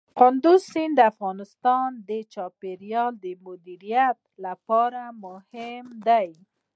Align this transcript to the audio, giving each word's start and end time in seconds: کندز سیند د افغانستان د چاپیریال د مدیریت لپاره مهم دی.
کندز 0.19 0.61
سیند 0.71 0.93
د 0.97 0.99
افغانستان 1.11 1.87
د 2.09 2.11
چاپیریال 2.33 3.13
د 3.23 3.25
مدیریت 3.45 4.19
لپاره 4.45 5.01
مهم 5.23 5.85
دی. 6.07 6.29